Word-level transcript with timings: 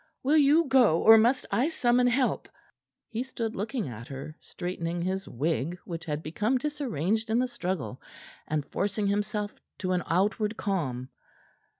"Will 0.23 0.37
you 0.37 0.65
go, 0.65 1.03
or 1.03 1.15
must 1.19 1.45
I 1.51 1.69
summon 1.69 2.07
help?" 2.07 2.49
He 3.07 3.21
stood 3.21 3.55
looking 3.55 3.87
at 3.87 4.07
her, 4.07 4.35
straightening 4.39 5.03
his 5.03 5.27
wig, 5.27 5.77
which 5.85 6.05
had 6.05 6.23
become 6.23 6.57
disarranged 6.57 7.29
in 7.29 7.37
the 7.37 7.47
struggle, 7.47 8.01
and 8.47 8.65
forcing 8.65 9.05
himself 9.05 9.53
to 9.77 9.91
an 9.91 10.01
outward 10.07 10.57
calm. 10.57 11.09